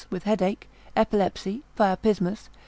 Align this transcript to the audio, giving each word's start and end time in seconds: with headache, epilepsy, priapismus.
with 0.09 0.23
headache, 0.23 0.67
epilepsy, 0.95 1.61
priapismus. 1.77 2.49